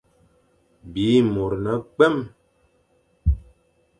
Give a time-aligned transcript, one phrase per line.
[0.93, 2.15] Bî môr ne-kwém.